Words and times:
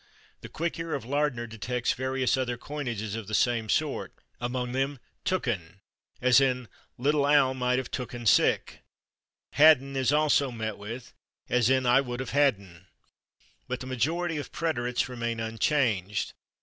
The 0.39 0.49
quick 0.49 0.79
ear 0.79 0.95
of 0.95 1.05
Lardner 1.05 1.45
detects 1.45 1.93
various 1.93 2.35
other 2.35 2.57
coinages 2.57 3.15
of 3.15 3.27
the 3.27 3.35
same 3.35 3.69
sort, 3.69 4.11
among 4.39 4.71
them 4.71 4.97
/tooken/, 5.25 5.75
as 6.19 6.41
in 6.41 6.67
"little 6.97 7.27
Al 7.27 7.53
might 7.53 7.77
of 7.77 7.91
/tooken/ 7.91 8.27
sick." 8.27 8.79
/Hadden/ 9.57 9.95
is 9.95 10.11
also 10.11 10.49
met 10.49 10.79
with, 10.79 11.13
as 11.49 11.69
in 11.69 11.85
"I 11.85 12.01
would 12.01 12.19
of 12.19 12.31
/hadden/." 12.31 12.85
But 13.67 13.79
the 13.79 13.85
majority 13.85 14.37
of 14.37 14.51
preterites 14.51 15.07
remain 15.07 15.39
unchanged. 15.39 16.33